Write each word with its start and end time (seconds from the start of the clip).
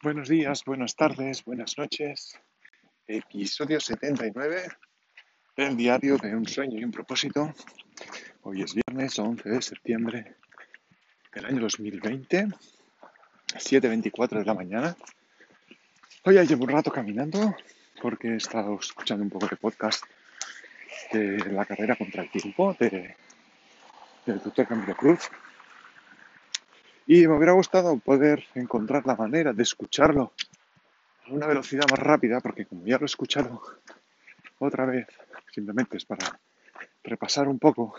Buenos 0.00 0.28
días, 0.28 0.62
buenas 0.64 0.94
tardes, 0.94 1.44
buenas 1.44 1.76
noches. 1.76 2.38
Episodio 3.08 3.80
79 3.80 4.68
del 5.56 5.76
diario 5.76 6.16
de 6.18 6.36
un 6.36 6.46
sueño 6.46 6.78
y 6.78 6.84
un 6.84 6.92
propósito. 6.92 7.52
Hoy 8.42 8.62
es 8.62 8.74
viernes 8.74 9.18
11 9.18 9.48
de 9.48 9.60
septiembre 9.60 10.36
del 11.34 11.46
año 11.46 11.62
2020, 11.62 12.46
7.24 13.54 14.38
de 14.38 14.44
la 14.44 14.54
mañana. 14.54 14.96
Hoy 16.22 16.36
ya 16.36 16.44
llevo 16.44 16.62
un 16.62 16.70
rato 16.70 16.92
caminando 16.92 17.56
porque 18.00 18.28
he 18.28 18.36
estado 18.36 18.78
escuchando 18.78 19.24
un 19.24 19.30
poco 19.30 19.48
de 19.48 19.56
podcast 19.56 20.04
de 21.12 21.38
la 21.50 21.64
carrera 21.64 21.96
contra 21.96 22.22
el 22.22 22.30
tiempo 22.30 22.72
de, 22.78 23.16
del 24.24 24.38
doctor 24.38 24.68
Camilo 24.68 24.94
Cruz 24.94 25.28
y 27.10 27.26
me 27.26 27.36
hubiera 27.36 27.52
gustado 27.52 27.98
poder 27.98 28.44
encontrar 28.54 29.06
la 29.06 29.16
manera 29.16 29.54
de 29.54 29.62
escucharlo 29.62 30.34
a 31.26 31.32
una 31.32 31.46
velocidad 31.46 31.86
más 31.90 31.98
rápida, 31.98 32.38
porque 32.40 32.66
como 32.66 32.84
ya 32.84 32.98
lo 32.98 33.04
he 33.04 33.06
escuchado 33.06 33.62
otra 34.58 34.84
vez, 34.84 35.06
simplemente 35.50 35.96
es 35.96 36.04
para 36.04 36.38
repasar 37.02 37.48
un 37.48 37.58
poco, 37.58 37.94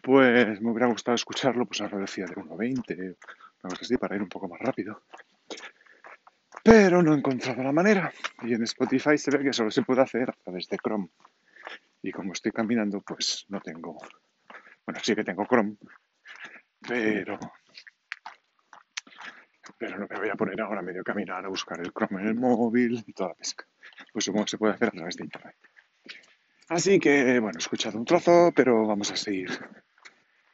pues 0.00 0.60
me 0.60 0.70
hubiera 0.70 0.86
gustado 0.86 1.16
escucharlo 1.16 1.66
pues 1.66 1.80
a 1.80 1.86
una 1.86 1.96
velocidad 1.96 2.28
de 2.28 2.36
1.20, 2.36 3.16
una 3.64 3.70
cosa 3.70 3.82
así, 3.82 3.96
para 3.96 4.14
ir 4.14 4.22
un 4.22 4.28
poco 4.28 4.46
más 4.46 4.60
rápido. 4.60 5.02
Pero 6.62 7.02
no 7.02 7.12
he 7.12 7.18
encontrado 7.18 7.60
la 7.60 7.72
manera. 7.72 8.12
Y 8.42 8.54
en 8.54 8.62
Spotify 8.62 9.18
se 9.18 9.32
ve 9.32 9.42
que 9.42 9.52
solo 9.52 9.72
se 9.72 9.82
puede 9.82 10.02
hacer 10.02 10.30
a 10.30 10.36
través 10.44 10.68
de 10.68 10.78
Chrome. 10.78 11.08
Y 12.02 12.12
como 12.12 12.34
estoy 12.34 12.52
caminando, 12.52 13.00
pues 13.00 13.46
no 13.48 13.60
tengo. 13.60 13.98
Bueno, 14.86 15.00
sí 15.02 15.16
que 15.16 15.24
tengo 15.24 15.44
Chrome, 15.46 15.74
pero 16.86 17.38
pero 19.80 19.98
no 19.98 20.06
me 20.10 20.18
voy 20.18 20.28
a 20.28 20.34
poner 20.34 20.60
ahora 20.60 20.82
medio 20.82 21.02
caminar 21.02 21.42
a 21.42 21.48
buscar 21.48 21.80
el 21.80 21.90
Chrome 21.90 22.20
en 22.20 22.28
el 22.28 22.34
móvil 22.34 23.02
y 23.06 23.14
toda 23.14 23.30
la 23.30 23.34
pesca. 23.34 23.64
Pues 24.12 24.26
supongo 24.26 24.44
que 24.44 24.50
se 24.50 24.58
puede 24.58 24.74
hacer 24.74 24.88
a 24.88 24.90
través 24.90 25.16
de 25.16 25.24
Internet. 25.24 25.56
Así 26.68 27.00
que, 27.00 27.40
bueno, 27.40 27.58
he 27.58 27.62
escuchado 27.62 27.96
un 27.96 28.04
trozo, 28.04 28.52
pero 28.54 28.86
vamos 28.86 29.10
a 29.10 29.16
seguir 29.16 29.48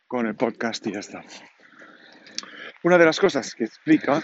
con 0.06 0.28
el 0.28 0.36
podcast 0.36 0.86
y 0.86 0.92
ya 0.92 1.00
está. 1.00 1.24
Una 2.84 2.96
de 2.98 3.04
las 3.04 3.18
cosas 3.18 3.52
que 3.56 3.64
explica, 3.64 4.22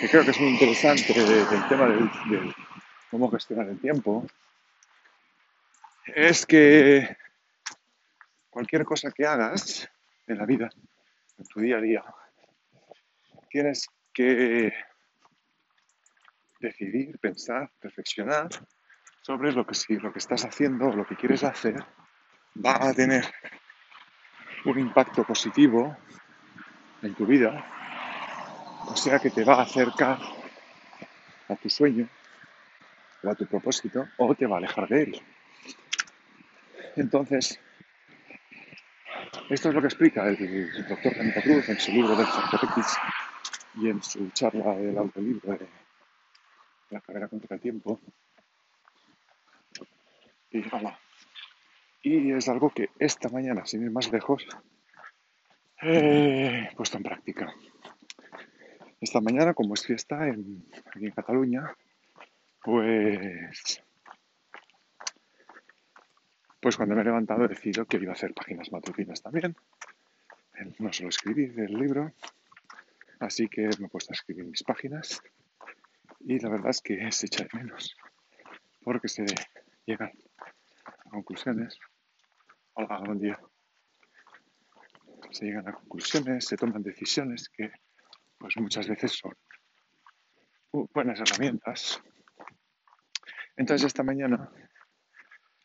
que 0.00 0.08
creo 0.08 0.24
que 0.24 0.32
es 0.32 0.40
muy 0.40 0.50
interesante 0.50 1.12
del 1.12 1.68
tema 1.68 1.86
del, 1.86 2.10
del 2.28 2.54
cómo 3.08 3.30
gestionar 3.30 3.68
el 3.68 3.78
tiempo, 3.78 4.26
es 6.06 6.44
que 6.44 7.16
cualquier 8.50 8.84
cosa 8.84 9.12
que 9.12 9.24
hagas 9.24 9.88
en 10.26 10.38
la 10.38 10.44
vida, 10.44 10.70
en 11.38 11.46
tu 11.46 11.60
día 11.60 11.76
a 11.76 11.80
día, 11.80 12.04
tienes 13.56 13.88
que 14.12 14.70
decidir, 16.60 17.18
pensar, 17.18 17.70
reflexionar 17.80 18.48
sobre 19.22 19.50
lo 19.52 19.66
que 19.66 19.74
si 19.74 19.96
lo 19.96 20.12
que 20.12 20.18
estás 20.18 20.44
haciendo, 20.44 20.92
lo 20.92 21.06
que 21.06 21.16
quieres 21.16 21.42
hacer, 21.42 21.82
va 22.62 22.76
a 22.86 22.92
tener 22.92 23.24
un 24.66 24.78
impacto 24.78 25.24
positivo 25.24 25.96
en 27.00 27.14
tu 27.14 27.24
vida, 27.24 27.64
o 28.88 28.94
sea 28.94 29.18
que 29.18 29.30
te 29.30 29.42
va 29.42 29.54
a 29.54 29.62
acercar 29.62 30.18
a 31.48 31.56
tu 31.56 31.70
sueño 31.70 32.06
o 33.22 33.30
a 33.30 33.34
tu 33.34 33.46
propósito, 33.46 34.06
o 34.18 34.34
te 34.34 34.44
va 34.44 34.56
a 34.56 34.58
alejar 34.58 34.86
de 34.86 35.02
él. 35.02 35.22
Entonces, 36.96 37.58
esto 39.48 39.68
es 39.70 39.74
lo 39.74 39.80
que 39.80 39.86
explica 39.86 40.28
el 40.28 40.86
doctor 40.88 41.16
Canita 41.16 41.40
Cruz 41.40 41.66
en 41.70 41.80
su 41.80 41.90
libro 41.92 42.14
del 42.16 42.26
Factor 42.26 42.60
X 42.64 42.98
y 43.76 43.88
en 43.88 44.02
su 44.02 44.30
charla 44.30 44.74
del 44.74 44.96
autolibro 44.98 45.52
de 45.52 45.68
la 46.90 47.00
carrera 47.00 47.28
contra 47.28 47.56
el 47.56 47.60
tiempo. 47.60 48.00
Y, 50.50 50.62
y 52.02 52.32
es 52.32 52.48
algo 52.48 52.70
que 52.70 52.90
esta 52.98 53.28
mañana, 53.28 53.66
sin 53.66 53.82
ir 53.82 53.90
más 53.90 54.10
lejos, 54.10 54.46
he 55.82 56.70
puesto 56.76 56.96
en 56.96 57.02
práctica. 57.02 57.54
Esta 59.00 59.20
mañana, 59.20 59.52
como 59.54 59.74
es 59.74 59.84
fiesta 59.84 60.26
en, 60.26 60.64
aquí 60.86 61.04
en 61.04 61.12
Cataluña, 61.12 61.70
pues, 62.62 63.82
pues 66.60 66.76
cuando 66.76 66.94
me 66.94 67.02
he 67.02 67.04
levantado 67.04 67.44
he 67.44 67.48
decidido 67.48 67.84
que 67.84 67.98
iba 67.98 68.12
a 68.12 68.14
hacer 68.14 68.32
páginas 68.32 68.72
matutinas 68.72 69.22
también. 69.22 69.54
No 70.78 70.92
solo 70.92 71.10
escribir 71.10 71.58
el 71.60 71.74
libro, 71.74 72.12
Así 73.20 73.48
que 73.48 73.62
me 73.78 73.86
he 73.86 73.88
puesto 73.88 74.12
a 74.12 74.14
escribir 74.14 74.44
mis 74.44 74.62
páginas 74.62 75.22
y 76.20 76.38
la 76.38 76.50
verdad 76.50 76.70
es 76.70 76.80
que 76.82 77.10
se 77.12 77.26
echa 77.26 77.44
de 77.44 77.58
menos 77.58 77.96
porque 78.82 79.08
se 79.08 79.24
llegan 79.86 80.12
a 80.78 81.10
conclusiones. 81.10 81.78
Hola, 82.74 83.00
buen 83.04 83.18
día. 83.18 83.40
Se 85.30 85.46
llegan 85.46 85.66
a 85.68 85.72
conclusiones, 85.72 86.44
se 86.44 86.56
toman 86.56 86.82
decisiones 86.82 87.48
que 87.48 87.72
pues 88.38 88.56
muchas 88.58 88.86
veces 88.86 89.12
son 89.12 89.32
buenas 90.92 91.18
herramientas. 91.20 92.02
Entonces 93.56 93.86
esta 93.86 94.02
mañana 94.02 94.50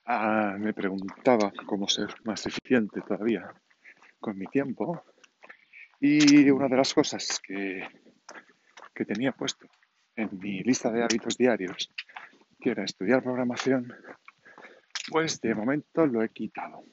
ah, 0.06 0.56
me 0.58 0.74
preguntaba 0.74 1.52
cómo 1.66 1.88
ser 1.90 2.16
más 2.24 2.46
eficiente 2.46 3.02
todavía 3.02 3.54
con 4.22 4.38
mi 4.38 4.46
tiempo 4.46 5.04
y 6.04 6.50
una 6.50 6.68
de 6.68 6.78
las 6.78 6.96
cosas 6.96 7.40
que, 7.40 7.88
que 8.94 9.06
tenía 9.06 9.32
puesto 9.32 9.68
en 10.16 10.30
mi 10.40 10.62
lista 10.62 10.92
de 10.92 11.04
hábitos 11.04 11.38
diarios, 11.38 11.94
que 12.60 12.72
era 12.72 12.84
estudiar 12.84 13.22
programación, 13.22 13.94
pues 15.10 15.40
de 15.42 15.54
momento 15.54 16.08
lo 16.08 16.24
he 16.24 16.30
quitado. 16.30 16.84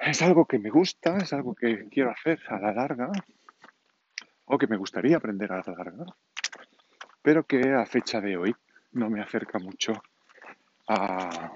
Es 0.00 0.22
algo 0.22 0.46
que 0.46 0.58
me 0.58 0.70
gusta, 0.70 1.18
es 1.18 1.34
algo 1.34 1.54
que 1.54 1.86
quiero 1.90 2.10
hacer 2.10 2.40
a 2.48 2.58
la 2.58 2.72
larga, 2.72 3.12
o 4.46 4.56
que 4.56 4.66
me 4.66 4.78
gustaría 4.78 5.18
aprender 5.18 5.52
a 5.52 5.62
la 5.64 5.74
larga, 5.74 6.06
pero 7.20 7.44
que 7.44 7.74
a 7.74 7.84
fecha 7.84 8.22
de 8.22 8.38
hoy 8.38 8.56
no 8.92 9.10
me 9.10 9.20
acerca 9.20 9.58
mucho 9.58 9.92
a, 10.88 11.52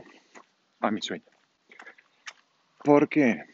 a 0.80 0.90
mi 0.90 1.00
sueño. 1.00 1.24
¿Por 2.84 3.08
qué? 3.08 3.53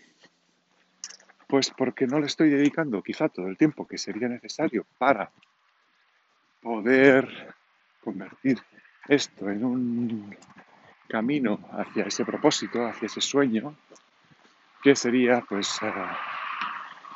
Pues 1.50 1.72
porque 1.76 2.06
no 2.06 2.20
le 2.20 2.26
estoy 2.26 2.48
dedicando 2.48 3.02
quizá 3.02 3.28
todo 3.28 3.48
el 3.48 3.56
tiempo 3.56 3.84
que 3.84 3.98
sería 3.98 4.28
necesario 4.28 4.86
para 4.98 5.32
poder 6.62 7.56
convertir 8.04 8.62
esto 9.08 9.50
en 9.50 9.64
un 9.64 10.36
camino 11.08 11.58
hacia 11.72 12.04
ese 12.04 12.24
propósito, 12.24 12.86
hacia 12.86 13.06
ese 13.06 13.20
sueño, 13.20 13.76
que 14.80 14.94
sería 14.94 15.40
pues 15.40 15.82
eh, 15.82 15.92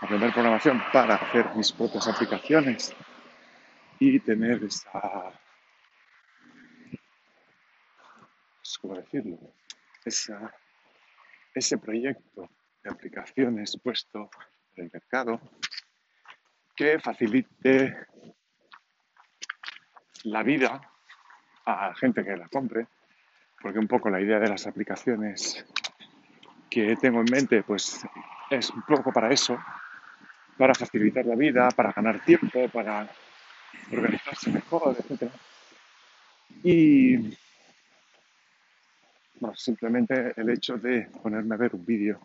aprender 0.00 0.32
programación 0.32 0.82
para 0.92 1.14
hacer 1.14 1.54
mis 1.54 1.70
propias 1.70 2.08
aplicaciones 2.08 2.92
y 4.00 4.18
tener 4.18 4.64
esa, 4.64 5.32
¿cómo 8.80 8.96
decirlo? 8.96 9.38
Esa, 10.04 10.52
ese 11.54 11.78
proyecto 11.78 12.50
de 12.84 12.90
aplicaciones 12.90 13.78
puesto 13.82 14.30
en 14.76 14.84
el 14.84 14.90
mercado 14.92 15.40
que 16.76 16.98
facilite 17.00 17.96
la 20.24 20.42
vida 20.42 20.80
a 21.64 21.88
la 21.88 21.94
gente 21.94 22.24
que 22.24 22.36
la 22.36 22.48
compre, 22.48 22.86
porque 23.60 23.78
un 23.78 23.88
poco 23.88 24.10
la 24.10 24.20
idea 24.20 24.38
de 24.38 24.48
las 24.48 24.66
aplicaciones 24.66 25.64
que 26.68 26.96
tengo 26.96 27.20
en 27.20 27.30
mente 27.30 27.62
pues 27.62 28.04
es 28.50 28.70
un 28.70 28.82
poco 28.82 29.12
para 29.12 29.32
eso, 29.32 29.58
para 30.58 30.74
facilitar 30.74 31.24
la 31.24 31.36
vida, 31.36 31.68
para 31.70 31.92
ganar 31.92 32.22
tiempo, 32.24 32.68
para 32.68 33.08
organizarse 33.90 34.50
mejor, 34.50 34.96
etc. 34.98 35.30
Y 36.62 37.16
bueno, 39.40 39.56
simplemente 39.56 40.34
el 40.36 40.50
hecho 40.50 40.76
de 40.76 41.08
ponerme 41.22 41.54
a 41.54 41.58
ver 41.58 41.74
un 41.74 41.84
vídeo 41.84 42.20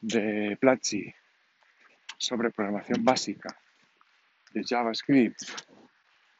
de 0.00 0.56
Platzi 0.60 1.12
sobre 2.18 2.50
programación 2.50 3.04
básica 3.04 3.56
de 4.52 4.64
JavaScript, 4.64 5.42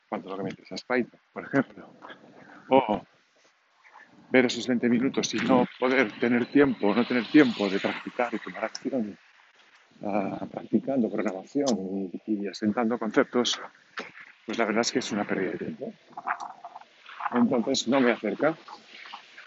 cuando 0.08 0.30
lo 0.30 0.36
que 0.38 0.42
me 0.44 0.50
interesa 0.50 0.76
es 0.76 0.84
Python, 0.84 1.20
por 1.32 1.44
ejemplo, 1.44 1.92
o 2.70 3.02
ver 4.30 4.46
esos 4.46 4.66
20 4.66 4.88
minutos 4.88 5.34
y 5.34 5.38
no 5.38 5.66
poder 5.78 6.12
tener 6.18 6.46
tiempo, 6.46 6.94
no 6.94 7.06
tener 7.06 7.26
tiempo 7.30 7.68
de 7.68 7.78
practicar 7.78 8.32
y 8.34 8.38
tomar 8.38 8.64
acción 8.64 9.18
uh, 10.00 10.46
practicando 10.48 11.10
programación 11.10 12.10
y, 12.26 12.42
y, 12.44 12.48
asentando 12.48 12.98
conceptos, 12.98 13.60
pues 14.44 14.58
la 14.58 14.64
verdad 14.64 14.80
es 14.80 14.92
que 14.92 14.98
es 15.00 15.12
una 15.12 15.24
pérdida 15.24 15.52
de 15.52 15.58
tiempo. 15.58 15.92
Entonces 17.32 17.88
no 17.88 18.00
me 18.00 18.12
acerca. 18.12 18.56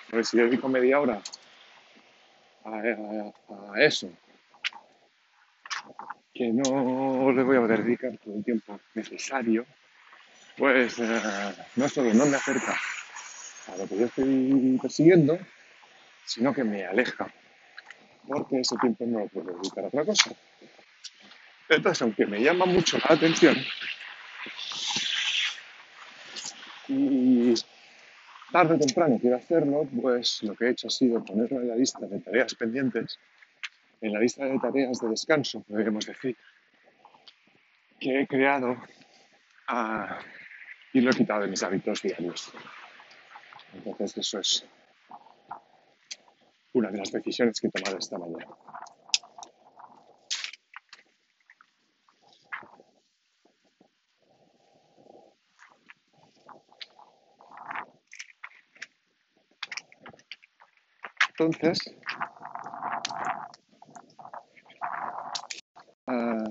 Pues 0.09 0.29
si 0.29 0.37
dedico 0.37 0.67
media 0.67 0.99
hora 0.99 1.21
a, 2.73 3.81
eso 3.81 4.09
que 6.33 6.51
no 6.53 7.31
le 7.31 7.43
voy 7.43 7.57
a 7.57 7.61
dedicar 7.61 8.17
todo 8.23 8.35
el 8.35 8.43
tiempo 8.43 8.79
necesario, 8.93 9.65
pues 10.57 10.99
eh, 10.99 11.21
no 11.75 11.89
solo 11.89 12.13
no 12.13 12.25
me 12.25 12.37
acerca 12.37 12.79
a 13.67 13.77
lo 13.77 13.87
que 13.87 13.97
yo 13.97 14.05
estoy 14.05 14.79
persiguiendo, 14.81 15.37
sino 16.25 16.53
que 16.53 16.63
me 16.63 16.85
aleja, 16.85 17.27
porque 18.27 18.61
ese 18.61 18.77
tiempo 18.77 19.05
no 19.05 19.19
lo 19.19 19.27
puedo 19.27 19.51
dedicar 19.57 19.83
a 19.83 19.87
otra 19.87 20.05
cosa. 20.05 20.31
Entonces, 21.67 22.01
aunque 22.01 22.25
me 22.25 22.41
llama 22.41 22.65
mucho 22.65 22.97
la 22.97 23.15
atención, 23.15 23.55
y 26.87 27.38
tarde 28.51 28.75
o 28.75 28.79
temprano 28.79 29.17
quiero 29.19 29.37
hacerlo, 29.37 29.87
pues 30.01 30.41
lo 30.43 30.55
que 30.55 30.65
he 30.65 30.69
hecho 30.71 30.87
ha 30.87 30.89
sido 30.89 31.23
ponerlo 31.23 31.61
en 31.61 31.67
la 31.67 31.75
lista 31.75 32.05
de 32.05 32.19
tareas 32.19 32.55
pendientes, 32.55 33.19
en 34.01 34.13
la 34.13 34.19
lista 34.19 34.45
de 34.45 34.57
tareas 34.59 34.99
de 34.99 35.09
descanso, 35.09 35.61
podríamos 35.61 36.05
decir, 36.05 36.35
que 37.99 38.21
he 38.21 38.27
creado 38.27 38.77
y 40.93 41.01
lo 41.01 41.11
he 41.11 41.13
quitado 41.13 41.41
de 41.41 41.47
mis 41.47 41.61
hábitos 41.61 42.01
diarios. 42.01 42.51
Entonces 43.73 44.17
eso 44.17 44.39
es 44.39 44.65
una 46.73 46.89
de 46.89 46.97
las 46.97 47.11
decisiones 47.11 47.59
que 47.59 47.67
he 47.67 47.71
tomado 47.71 47.97
esta 47.97 48.17
mañana. 48.17 48.47
Entonces, 61.39 61.79
ah, 66.05 66.43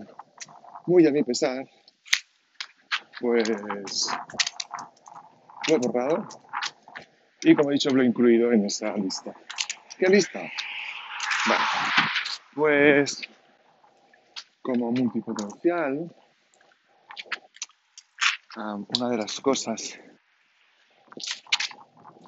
muy 0.87 1.07
a 1.07 1.11
mi 1.11 1.23
pesar, 1.23 1.69
pues 3.21 3.51
lo 5.69 5.75
he 5.75 5.79
borrado 5.79 6.27
y 7.43 7.55
como 7.55 7.71
he 7.71 7.75
dicho 7.75 7.91
lo 7.91 8.01
he 8.01 8.07
incluido 8.07 8.51
en 8.51 8.65
esa 8.65 8.97
lista. 8.97 9.35
¿Qué 9.99 10.07
lista? 10.07 10.41
Bueno, 11.47 11.65
pues 12.55 13.29
como 14.63 14.91
multipotencial, 14.91 16.11
ah, 18.57 18.79
una 18.97 19.11
de 19.11 19.17
las 19.19 19.39
cosas 19.43 20.01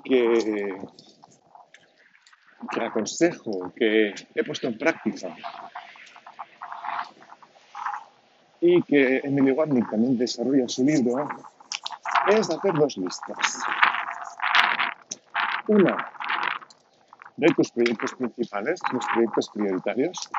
que 0.04 0.76
que 2.70 2.84
aconsejo, 2.84 3.72
que 3.74 4.14
he 4.34 4.44
puesto 4.44 4.66
en 4.66 4.76
práctica 4.76 5.28
y 8.60 8.82
que 8.82 9.20
Emily 9.24 9.52
Warning 9.52 9.88
también 9.88 10.18
desarrolla 10.18 10.62
en 10.62 10.68
su 10.68 10.84
libro, 10.84 11.26
es 12.28 12.50
hacer 12.50 12.74
dos 12.74 12.96
listas. 12.98 13.62
Una 15.68 16.10
de 17.36 17.48
tus 17.54 17.70
proyectos 17.70 18.14
principales, 18.14 18.80
los 18.92 19.06
proyectos 19.06 19.50
prioritarios, 19.54 20.30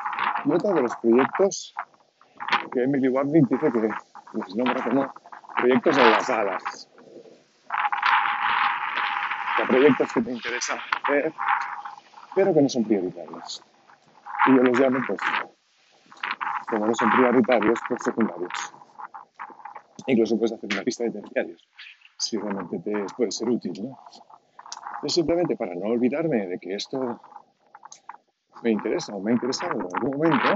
y 0.44 0.52
otra 0.52 0.72
de 0.74 0.82
los 0.82 0.96
proyectos 0.96 1.74
que 2.72 2.84
Emily 2.84 3.08
Warning 3.08 3.46
dice 3.50 3.72
que 3.72 3.90
los 4.34 4.56
nombra 4.56 4.84
como 4.84 5.12
proyectos 5.56 5.96
de 5.96 6.10
las 6.10 6.30
alas. 6.30 6.88
O 9.62 9.66
proyectos 9.66 10.12
que 10.12 10.22
te 10.22 10.30
interesa 10.30 10.78
hacer 11.02 11.32
pero 12.34 12.54
que 12.54 12.62
no 12.62 12.68
son 12.68 12.84
prioritarios. 12.84 13.62
Y 14.46 14.56
yo 14.56 14.62
los 14.62 14.78
llamo, 14.78 14.98
pues, 15.06 15.20
como 16.68 16.86
no 16.86 16.94
son 16.94 17.10
prioritarios, 17.10 17.78
pues 17.88 18.02
secundarios. 18.02 18.74
Incluso 20.06 20.36
puedes 20.36 20.52
hacer 20.52 20.68
una 20.72 20.82
pista 20.82 21.04
de 21.04 21.10
terciarios, 21.10 21.68
si 22.18 22.38
realmente 22.38 22.78
te 22.78 23.06
puede 23.16 23.30
ser 23.30 23.48
útil, 23.48 23.72
¿no? 23.82 23.98
Es 25.02 25.14
simplemente 25.14 25.56
para 25.56 25.74
no 25.74 25.86
olvidarme 25.86 26.46
de 26.46 26.58
que 26.58 26.74
esto 26.74 27.20
me 28.62 28.70
interesa 28.70 29.14
o 29.14 29.20
me 29.20 29.32
ha 29.32 29.34
interesado 29.34 29.74
en 29.74 29.82
algún 29.82 30.10
momento, 30.16 30.48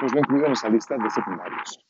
pues 0.00 0.12
lo 0.12 0.20
incluido 0.20 0.46
en 0.46 0.52
esa 0.52 0.68
lista 0.68 0.96
de 0.96 1.10
secundarios. 1.10 1.84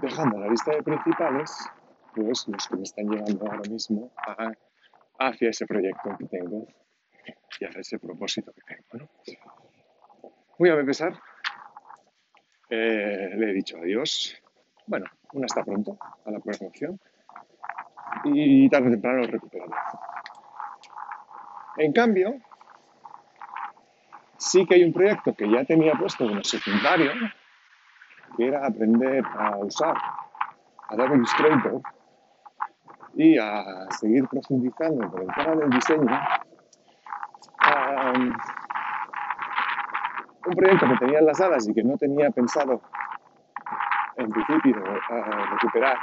Dejando 0.00 0.38
la 0.38 0.48
lista 0.48 0.72
de 0.72 0.82
principales, 0.82 1.70
pues 2.14 2.46
los 2.48 2.68
que 2.68 2.76
me 2.76 2.82
están 2.82 3.08
llevando 3.08 3.46
ahora 3.46 3.62
mismo 3.68 4.10
a 4.26 4.52
hacia 5.18 5.50
ese 5.50 5.66
proyecto 5.66 6.16
que 6.18 6.26
tengo 6.26 6.66
y 7.60 7.64
hacia 7.64 7.80
ese 7.80 7.98
propósito 7.98 8.52
que 8.52 8.62
tengo. 8.62 9.04
¿no? 9.04 9.08
Muy 10.58 10.70
a 10.70 10.84
pesar, 10.84 11.12
eh, 12.70 13.30
le 13.36 13.50
he 13.50 13.54
dicho 13.54 13.78
adiós. 13.78 14.40
Bueno, 14.86 15.06
una 15.32 15.46
hasta 15.46 15.64
pronto 15.64 15.98
a 16.24 16.30
la 16.30 16.38
próxima 16.40 16.68
opción 16.68 17.00
y 18.24 18.68
tarde 18.68 18.88
o 18.88 18.90
temprano 18.92 19.18
lo 19.18 19.26
recuperaré. 19.26 19.72
En 21.78 21.92
cambio, 21.92 22.36
sí 24.38 24.64
que 24.66 24.76
hay 24.76 24.84
un 24.84 24.92
proyecto 24.92 25.34
que 25.34 25.50
ya 25.50 25.64
tenía 25.64 25.92
puesto 25.94 26.26
como 26.26 26.42
secundario, 26.42 27.12
que 28.36 28.46
era 28.46 28.66
aprender 28.66 29.24
a 29.24 29.56
usar 29.58 29.96
Adobe 30.88 31.16
Illustrator 31.16 31.82
y 33.16 33.38
a 33.38 33.86
seguir 33.98 34.28
profundizando 34.28 35.10
por 35.10 35.22
el 35.22 35.28
tema 35.34 35.56
del 35.56 35.70
diseño, 35.70 36.20
un 40.46 40.54
proyecto 40.54 40.86
que 40.86 40.96
tenía 40.98 41.18
en 41.20 41.26
las 41.26 41.40
alas 41.40 41.66
y 41.66 41.74
que 41.74 41.82
no 41.82 41.96
tenía 41.96 42.30
pensado 42.30 42.82
en 44.16 44.30
principio 44.30 44.76
recuperar, 45.50 45.98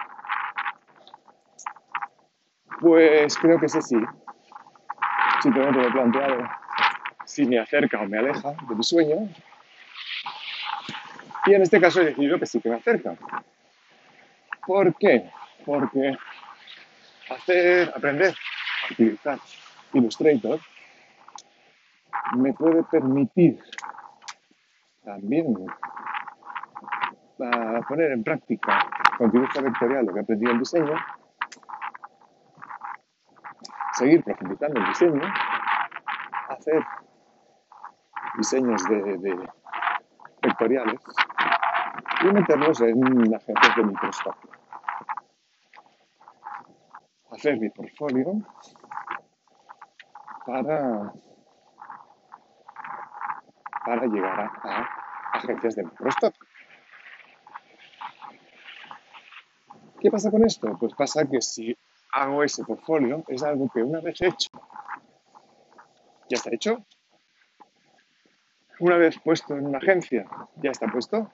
pues 2.81 3.37
creo 3.37 3.59
que 3.59 3.67
ese 3.67 3.81
sí. 3.81 3.97
Simplemente 5.41 5.79
me 5.79 5.87
he 5.87 5.91
planteado 5.91 6.49
si 7.25 7.45
me 7.45 7.59
acerca 7.59 8.01
o 8.01 8.07
me 8.07 8.17
aleja 8.17 8.53
de 8.67 8.75
mi 8.75 8.83
sueño. 8.83 9.29
Y 11.45 11.53
en 11.53 11.61
este 11.61 11.79
caso 11.79 12.01
he 12.01 12.05
decidido 12.05 12.39
que 12.39 12.45
sí 12.45 12.59
que 12.59 12.69
me 12.69 12.75
acerca. 12.75 13.15
¿Por 14.65 14.95
qué? 14.95 15.29
Porque 15.65 16.17
hacer, 17.29 17.91
aprender. 17.95 18.33
A 18.33 18.93
utilizar 18.93 19.39
Illustrator 19.93 20.59
me 22.35 22.53
puede 22.53 22.83
permitir 22.83 23.59
también 25.03 25.53
poner 27.87 28.11
en 28.11 28.23
práctica 28.23 28.89
con 29.17 29.31
vectorial 29.31 30.05
lo 30.05 30.13
que 30.13 30.19
he 30.19 30.23
aprendido 30.23 30.51
en 30.51 30.59
diseño, 30.59 30.95
seguir 33.93 34.23
profundizando 34.23 34.79
en 34.79 34.87
diseño, 34.87 35.21
hacer 36.49 36.83
diseños 38.37 38.83
de, 38.89 39.49
vectoriales 40.41 40.99
y 42.21 42.25
meterlos 42.27 42.81
en 42.81 43.35
agencias 43.35 43.75
de 43.75 43.83
microscopio 43.83 44.62
hacer 47.43 47.59
mi 47.59 47.69
portfolio 47.69 48.41
para, 50.45 51.13
para 53.85 54.05
llegar 54.05 54.49
a, 54.63 54.87
agencias 55.33 55.75
de 55.75 55.83
Microsoft. 55.83 56.37
¿Qué 59.99 60.09
pasa 60.09 60.31
con 60.31 60.45
esto? 60.45 60.77
Pues 60.79 60.93
pasa 60.93 61.25
que 61.29 61.41
si 61.41 61.75
hago 62.13 62.43
ese 62.43 62.63
portfolio 62.63 63.25
es 63.27 63.43
algo 63.43 63.69
que 63.73 63.83
una 63.83 63.99
vez 63.99 64.21
hecho, 64.21 64.49
ya 66.29 66.37
está 66.37 66.49
hecho. 66.53 66.85
Una 68.79 68.95
vez 68.95 69.19
puesto 69.19 69.57
en 69.57 69.67
una 69.67 69.79
agencia, 69.79 70.25
ya 70.61 70.71
está 70.71 70.87
puesto. 70.87 71.29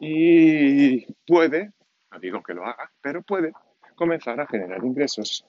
Y 0.00 1.06
puede, 1.24 1.72
no 2.10 2.18
digo 2.18 2.42
que 2.42 2.54
lo 2.54 2.64
haga, 2.64 2.90
pero 3.00 3.22
puede 3.22 3.52
comenzar 3.98 4.40
a 4.40 4.46
generar 4.46 4.82
ingresos 4.84 5.44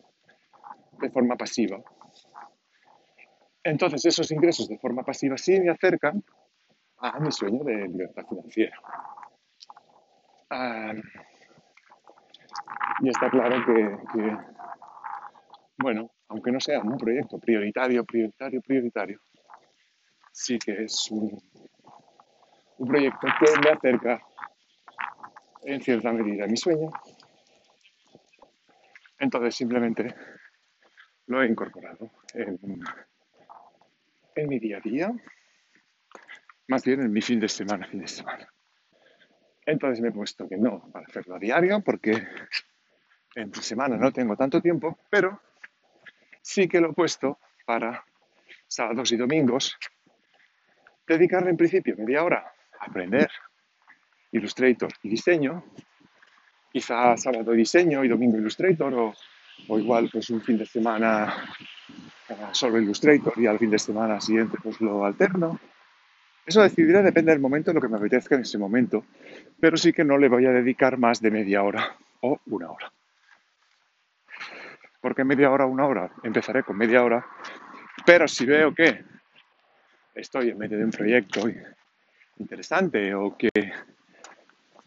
de 0.99 1.09
forma 1.11 1.37
pasiva. 1.37 1.81
Entonces 3.63 4.03
esos 4.05 4.31
ingresos 4.31 4.67
de 4.67 4.79
forma 4.79 5.03
pasiva 5.03 5.37
sí 5.37 5.59
me 5.59 5.69
acercan 5.69 6.23
a 6.97 7.19
mi 7.19 7.31
sueño 7.31 7.63
de 7.63 7.87
libertad 7.87 8.25
financiera. 8.27 8.75
y 13.01 13.09
está 13.09 13.29
claro 13.29 13.63
que, 13.65 14.37
bueno, 15.77 16.11
aunque 16.27 16.51
no 16.51 16.59
sea 16.59 16.79
un 16.81 16.97
proyecto 16.97 17.37
prioritario, 17.39 18.03
prioritario, 18.03 18.61
prioritario, 18.61 19.19
sí 20.31 20.57
que 20.57 20.83
es 20.83 21.09
un, 21.11 21.39
un 22.79 22.87
proyecto 22.87 23.27
que 23.39 23.59
me 23.61 23.69
acerca 23.69 24.21
en 25.63 25.81
cierta 25.81 26.11
medida 26.11 26.45
a 26.45 26.47
mi 26.47 26.57
sueño 26.57 26.89
entonces 29.19 29.55
simplemente 29.55 30.15
lo 31.27 31.43
he 31.43 31.47
incorporado 31.47 32.11
en, 32.33 32.59
mi 34.47 34.59
día 34.59 34.77
a 34.77 34.81
día 34.81 35.13
más 36.67 36.83
bien 36.85 37.01
en 37.01 37.11
mi 37.11 37.21
fin 37.21 37.39
de 37.39 37.49
semana, 37.49 37.87
fin 37.87 37.99
de 37.99 38.07
semana. 38.07 38.47
Entonces 39.65 40.01
me 40.01 40.09
he 40.09 40.11
puesto 40.11 40.47
que 40.47 40.55
no 40.55 40.89
para 40.91 41.05
hacerlo 41.05 41.35
a 41.35 41.39
diario 41.39 41.81
porque 41.81 42.27
entre 43.35 43.61
semana 43.61 43.97
no 43.97 44.11
tengo 44.11 44.35
tanto 44.35 44.61
tiempo, 44.61 44.97
pero 45.09 45.41
sí 46.41 46.67
que 46.67 46.79
lo 46.79 46.91
he 46.91 46.93
puesto 46.93 47.39
para 47.65 48.03
sábados 48.67 49.11
y 49.11 49.17
domingos 49.17 49.77
dedicarle 51.07 51.49
en 51.49 51.57
principio 51.57 51.95
media 51.97 52.23
hora 52.23 52.53
a 52.79 52.85
aprender 52.85 53.29
Illustrator 54.31 54.91
y 55.01 55.09
diseño, 55.09 55.63
quizá 56.71 57.17
sábado 57.17 57.51
diseño 57.51 58.03
y 58.03 58.07
domingo 58.07 58.37
Illustrator 58.37 58.93
o, 58.93 59.13
o 59.67 59.79
igual 59.79 60.09
pues 60.11 60.29
un 60.29 60.41
fin 60.41 60.57
de 60.57 60.65
semana 60.65 61.53
eh, 62.29 62.35
solo 62.51 62.79
Illustrator 62.79 63.33
y 63.37 63.47
al 63.47 63.59
fin 63.59 63.71
de 63.71 63.79
semana 63.79 64.21
siguiente 64.21 64.57
pues 64.61 64.79
lo 64.81 65.05
alterno 65.05 65.59
eso 66.49 66.63
decidiré, 66.63 67.03
depende 67.03 67.31
del 67.31 67.39
momento, 67.39 67.71
lo 67.71 67.79
que 67.79 67.87
me 67.87 67.97
apetezca 67.97 68.33
en 68.33 68.41
ese 68.41 68.57
momento, 68.57 69.05
pero 69.59 69.77
sí 69.77 69.93
que 69.93 70.03
no 70.03 70.17
le 70.17 70.29
voy 70.29 70.47
a 70.47 70.51
dedicar 70.51 70.97
más 70.97 71.21
de 71.21 71.29
media 71.29 71.61
hora 71.61 71.95
o 72.21 72.39
una 72.47 72.71
hora. 72.71 72.91
Porque 74.99 75.23
media 75.23 75.51
hora 75.51 75.67
una 75.67 75.85
hora? 75.85 76.11
Empezaré 76.23 76.63
con 76.63 76.75
media 76.75 77.03
hora, 77.03 77.23
pero 78.03 78.27
si 78.27 78.47
veo 78.47 78.73
que 78.73 79.03
estoy 80.15 80.49
en 80.49 80.57
medio 80.57 80.79
de 80.79 80.85
un 80.85 80.89
proyecto 80.89 81.41
interesante 82.37 83.13
o 83.13 83.37
que, 83.37 83.51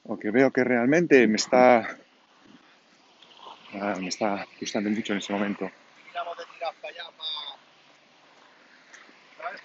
o 0.05 0.19
que 0.19 0.31
veo 0.31 0.51
que 0.51 0.65
realmente 0.65 1.27
me 1.27 1.37
está, 1.37 1.99
ah, 3.75 3.97
me 4.01 4.09
está 4.09 4.47
gustando 4.61 4.91
mucho 4.91 5.13
en 5.13 5.19
ese 5.19 5.33
momento, 5.33 5.71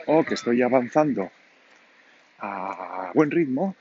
o 0.05 0.23
que 0.23 0.35
estoy 0.35 0.61
avanzando 0.61 1.31
a 2.39 3.11
buen 3.13 3.31
ritmo, 3.31 3.75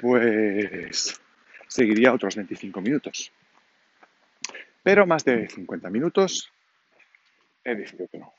pues 0.00 1.20
seguiría 1.68 2.12
otros 2.12 2.36
25 2.36 2.80
minutos. 2.80 3.32
Pero 4.82 5.06
más 5.06 5.24
de 5.24 5.48
50 5.48 5.90
minutos 5.90 6.50
he 7.64 7.74
decidido 7.74 8.08
que 8.08 8.18
no. 8.18 8.32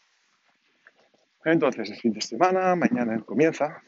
Entonces, 1.45 1.89
el 1.89 1.97
fin 1.97 2.13
de 2.13 2.21
semana, 2.21 2.75
mañana 2.75 3.19
comienza, 3.23 3.81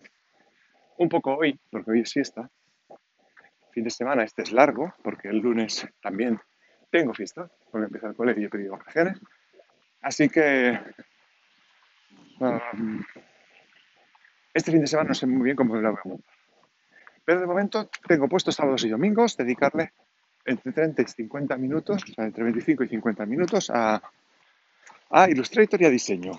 un 0.98 1.10
poco 1.10 1.36
hoy, 1.36 1.60
porque 1.70 1.92
hoy 1.92 2.02
es 2.02 2.14
fiesta. 2.14 2.50
Fin 3.74 3.84
de 3.84 3.90
semana 3.90 4.24
este 4.24 4.44
es 4.44 4.52
largo, 4.52 4.94
porque 5.04 5.28
el 5.28 5.38
lunes 5.38 5.88
también 6.02 6.40
tengo 6.90 7.14
fiesta, 7.14 7.50
porque 7.72 7.86
empieza 7.86 8.08
el 8.08 8.16
colegio 8.16 8.44
y 8.44 8.46
he 8.46 8.50
pedido 8.50 8.74
vacaciones. 8.74 9.20
Así 10.02 10.30
que 10.30 10.80
um, 12.40 13.04
este 14.54 14.72
fin 14.72 14.82
de 14.82 14.88
semana 14.88 15.10
no 15.10 15.16
sé 15.16 15.26
muy 15.26 15.44
bien 15.44 15.56
cómo 15.56 15.76
lo 15.76 15.92
voy 15.92 16.00
a 16.04 16.08
montar. 16.08 16.34
Pero 17.26 17.40
de 17.40 17.48
momento 17.48 17.90
tengo 18.08 18.28
puestos 18.28 18.56
sábados 18.56 18.84
y 18.84 18.90
domingos 18.90 19.38
dedicarle 19.38 19.94
entre 20.46 20.72
30 20.72 21.02
y 21.02 21.06
50 21.06 21.58
minutos, 21.58 22.04
o 22.04 22.14
sea, 22.14 22.26
entre 22.26 22.44
25 22.44 22.84
y 22.84 22.90
50 22.90 23.26
minutos 23.26 23.72
a, 23.74 24.02
a 25.10 25.30
Illustrator 25.30 25.82
y 25.82 25.86
a 25.86 25.90
diseño. 25.90 26.34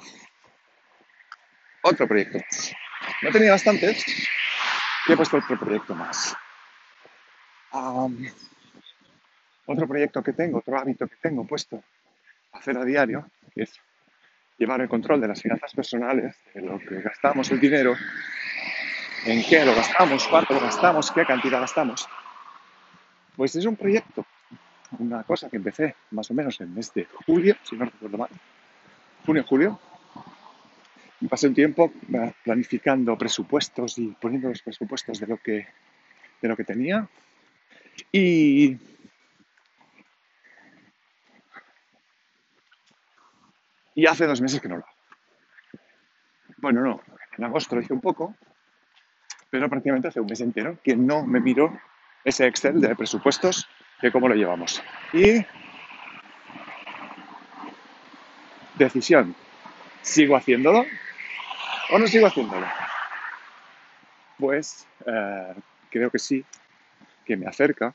Otro 1.83 2.07
proyecto. 2.07 2.39
No 3.23 3.31
tenía 3.31 3.53
bastantes 3.53 4.05
y 5.09 5.13
he 5.13 5.17
puesto 5.17 5.39
otro 5.39 5.59
proyecto 5.59 5.95
más. 5.95 6.37
Otro 9.67 9.89
proyecto 9.89 10.23
que 10.23 10.33
tengo, 10.33 10.59
otro 10.59 10.79
hábito 10.79 11.07
que 11.07 11.17
tengo 11.17 11.45
puesto 11.45 11.83
a 12.53 12.59
hacer 12.59 12.77
a 12.77 12.85
diario 12.85 13.29
es 13.55 13.81
llevar 14.59 14.81
el 14.81 14.89
control 14.89 15.21
de 15.21 15.29
las 15.29 15.43
finanzas 15.43 15.73
personales, 15.75 16.37
de 16.55 16.63
lo 16.63 16.79
que 16.79 17.01
gastamos 17.01 17.51
el 17.51 17.61
dinero, 17.61 17.95
en 19.27 19.43
qué 19.45 19.65
lo 19.65 19.75
gastamos, 19.75 20.27
cuánto 20.29 20.55
lo 20.55 20.61
gastamos, 20.61 21.11
qué 21.11 21.25
cantidad 21.25 21.61
gastamos. 21.61 22.09
Pues 23.37 23.57
es 23.57 23.65
un 23.65 23.77
proyecto, 23.77 24.25
una 24.99 25.25
cosa 25.25 25.49
que 25.49 25.57
empecé 25.57 25.97
más 26.13 26.31
o 26.31 26.35
menos 26.35 26.61
en 26.61 26.69
el 26.69 26.75
mes 26.75 26.93
de 26.95 27.07
julio, 27.27 27.57
si 27.65 27.77
no 27.77 27.87
recuerdo 27.87 28.19
mal, 28.19 28.31
junio-julio. 29.27 29.81
Y 31.21 31.27
pasé 31.27 31.49
un 31.49 31.55
tiempo 31.55 31.93
eh, 32.13 32.33
planificando 32.45 33.17
presupuestos 33.17 33.99
y 33.99 34.09
poniendo 34.21 34.51
los 34.51 34.63
presupuestos 34.63 35.19
de 35.19 35.27
lo 35.27 35.39
que, 35.39 35.67
de 36.41 36.49
lo 36.49 36.57
que 36.57 36.65
tenía. 36.65 37.09
Y 38.13 38.79
Y 43.95 44.07
hace 44.07 44.27
dos 44.27 44.41
meses 44.41 44.61
que 44.61 44.69
no 44.69 44.77
lo 44.77 44.85
hago. 44.85 44.95
Bueno, 46.59 46.81
no, 46.81 47.01
en 47.37 47.45
agosto 47.45 47.77
lo 47.77 47.83
hice 47.83 47.93
un 47.93 48.01
poco, 48.01 48.35
pero 49.51 49.69
prácticamente 49.69 50.09
hace 50.09 50.21
un 50.21 50.27
mes 50.27 50.41
entero 50.41 50.79
que 50.83 50.97
no 50.97 51.25
me 51.25 51.41
miro 51.41 51.79
ese 52.25 52.47
Excel 52.47 52.81
de 52.81 52.97
presupuestos 52.97 53.69
de 54.03 54.11
cómo 54.11 54.29
lo 54.29 54.35
llevamos. 54.35 54.83
Y 55.13 55.45
decisión, 58.77 59.37
¿sigo 60.03 60.37
haciéndolo 60.37 60.85
o 61.91 61.99
no 61.99 62.07
sigo 62.09 62.27
haciéndolo? 62.27 62.67
Pues 64.39 64.89
eh, 65.07 65.55
creo 65.91 66.11
que 66.11 66.19
sí, 66.19 66.45
que 67.25 67.37
me 67.37 67.47
acerca 67.47 67.95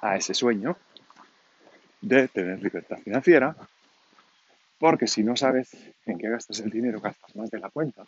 a 0.00 0.16
ese 0.16 0.34
sueño 0.34 0.76
de 2.00 2.28
tener 2.28 2.62
libertad 2.62 2.98
financiera 2.98 3.56
porque 4.78 5.06
si 5.06 5.22
no 5.22 5.36
sabes 5.36 5.74
en 6.04 6.18
qué 6.18 6.28
gastas 6.28 6.60
el 6.60 6.70
dinero, 6.70 7.00
gastas 7.00 7.34
más 7.34 7.50
de 7.50 7.58
la 7.58 7.70
cuenta, 7.70 8.04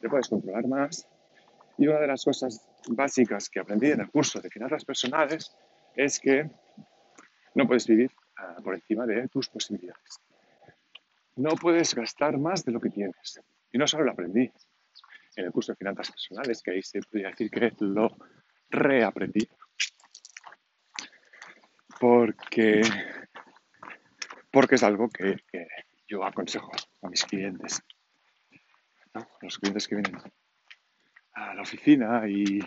te 0.00 0.08
puedes 0.08 0.28
controlar 0.28 0.66
más. 0.66 1.06
Y 1.78 1.86
una 1.86 2.00
de 2.00 2.08
las 2.08 2.24
cosas 2.24 2.68
básicas 2.88 3.48
que 3.48 3.60
aprendí 3.60 3.90
en 3.90 4.00
el 4.00 4.10
curso 4.10 4.40
de 4.40 4.50
finanzas 4.50 4.84
personales 4.84 5.56
es 5.94 6.18
que 6.18 6.50
no 7.54 7.66
puedes 7.66 7.86
vivir 7.86 8.10
ah, 8.36 8.56
por 8.62 8.74
encima 8.74 9.06
de 9.06 9.28
tus 9.28 9.48
posibilidades. 9.48 10.20
No 11.36 11.50
puedes 11.50 11.94
gastar 11.94 12.36
más 12.36 12.64
de 12.64 12.72
lo 12.72 12.80
que 12.80 12.90
tienes. 12.90 13.40
Y 13.72 13.78
no 13.78 13.86
solo 13.86 14.04
lo 14.04 14.10
aprendí 14.10 14.50
en 15.40 15.46
el 15.46 15.52
curso 15.52 15.72
de 15.72 15.76
finanzas 15.76 16.10
personales, 16.10 16.62
que 16.62 16.72
ahí 16.72 16.82
se 16.82 17.00
podría 17.02 17.30
decir 17.30 17.50
que 17.50 17.72
lo 17.80 18.16
reaprendí. 18.70 19.48
Porque 21.98 22.82
porque 24.50 24.74
es 24.74 24.82
algo 24.82 25.08
que, 25.08 25.36
yo 26.08 26.24
aconsejo 26.24 26.72
a 27.02 27.08
mis 27.08 27.24
clientes. 27.24 27.82
Los 29.42 29.58
clientes 29.58 29.86
que 29.86 29.96
vienen 29.96 30.16
a 31.34 31.54
la 31.54 31.62
oficina 31.62 32.28
y, 32.28 32.60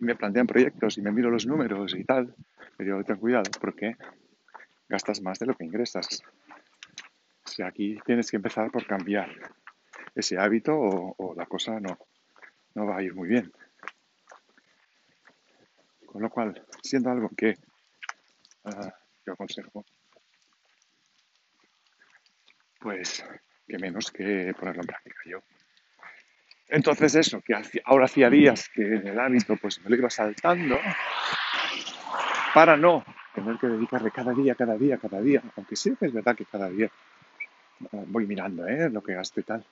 me 0.00 0.14
plantean 0.14 0.46
proyectos 0.46 0.96
y 0.96 1.02
me 1.02 1.10
miro 1.10 1.28
los 1.28 1.44
números 1.44 1.92
y 1.96 2.04
tal, 2.04 2.32
me 2.78 2.84
digo, 2.84 3.02
ten 3.02 3.16
cuidado 3.16 3.50
porque 3.60 3.96
gastas 4.88 5.20
más 5.20 5.40
de 5.40 5.46
lo 5.46 5.54
que 5.54 5.64
ingresas. 5.64 6.22
O 7.44 7.48
sea, 7.48 7.66
aquí 7.66 7.98
tienes 8.06 8.30
que 8.30 8.36
empezar 8.36 8.70
por 8.70 8.86
cambiar 8.86 9.28
ese 10.20 10.38
hábito 10.38 10.74
o, 10.76 11.34
la 11.36 11.46
cosa 11.46 11.78
no, 11.80 11.98
no 12.74 12.86
va 12.86 12.98
a 12.98 13.02
ir 13.02 13.14
muy 13.14 13.28
bien. 13.28 13.52
Con 16.06 16.22
lo 16.22 16.30
cual, 16.30 16.64
siendo 16.82 17.10
algo 17.10 17.30
que 17.36 17.56
uh, 18.64 18.90
yo 19.24 19.32
aconsejo, 19.32 19.84
pues 22.80 23.24
que 23.66 23.78
menos 23.78 24.10
que 24.10 24.54
ponerlo 24.58 24.82
en 24.82 24.86
práctica 24.86 25.16
yo. 25.26 25.42
Entonces 26.68 27.14
eso, 27.14 27.40
que 27.40 27.54
ahora 27.84 28.06
hacía 28.06 28.28
días 28.28 28.68
que 28.68 28.82
en 28.82 29.06
el 29.06 29.18
hábito 29.18 29.56
pues 29.56 29.80
me 29.82 29.90
lo 29.90 29.96
iba 29.96 30.10
saltando 30.10 30.78
para 32.52 32.76
no 32.76 33.04
tener 33.34 33.56
que 33.58 33.68
dedicarle 33.68 34.10
cada 34.10 34.32
día, 34.32 34.54
cada 34.54 34.76
día, 34.76 34.98
cada 34.98 35.20
día, 35.20 35.42
aunque 35.56 35.76
sí 35.76 35.94
es 36.00 36.12
verdad 36.12 36.36
que 36.36 36.44
cada 36.44 36.68
día 36.68 36.90
eh, 37.92 38.04
voy 38.08 38.26
mirando 38.26 38.66
¿eh? 38.66 38.90
lo 38.90 39.02
que 39.02 39.14
gasto 39.14 39.40
y 39.40 39.44
tal. 39.44 39.64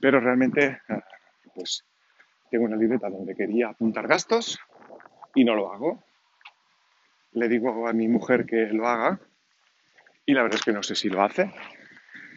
Pero 0.00 0.20
realmente 0.20 0.80
eh, 0.88 1.00
pues 1.54 1.84
tengo 2.50 2.64
una 2.64 2.76
libreta 2.76 3.10
donde 3.10 3.34
quería 3.34 3.68
apuntar 3.68 4.06
gastos 4.06 4.58
y 5.34 5.44
no 5.44 5.54
lo 5.54 5.72
hago. 5.72 6.04
Le 7.32 7.48
digo 7.48 7.86
a 7.88 7.92
mi 7.92 8.08
mujer 8.08 8.46
que 8.46 8.66
lo 8.66 8.88
haga 8.88 9.20
y 10.24 10.34
la 10.34 10.42
verdad 10.42 10.58
es 10.58 10.64
que 10.64 10.72
no 10.72 10.82
sé 10.82 10.94
si 10.94 11.08
lo 11.08 11.22
hace 11.22 11.52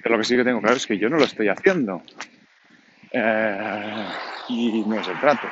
pero 0.01 0.15
lo 0.15 0.21
que 0.21 0.25
sí 0.25 0.35
que 0.35 0.43
tengo 0.43 0.61
claro 0.61 0.77
es 0.77 0.87
que 0.87 0.97
yo 0.97 1.09
no 1.09 1.17
lo 1.17 1.25
estoy 1.25 1.47
haciendo. 1.47 2.01
Eh, 3.11 4.07
y 4.49 4.83
no 4.85 4.99
es 4.99 5.07
el 5.07 5.19
trato. 5.19 5.47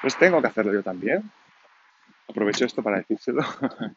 Pues 0.00 0.16
tengo 0.16 0.40
que 0.40 0.48
hacerlo 0.48 0.72
yo 0.72 0.82
también. 0.82 1.30
Aprovecho 2.28 2.64
esto 2.64 2.82
para 2.82 2.98
decírselo. 2.98 3.42